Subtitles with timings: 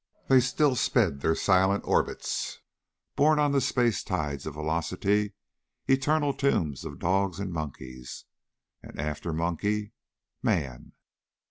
[0.29, 2.57] They still sped their silent orbits,
[3.15, 5.33] borne on the space tides of velocity;
[5.87, 8.25] eternal tombs of dogs and monkeys.
[8.81, 9.93] And after monkey
[10.41, 10.93] man.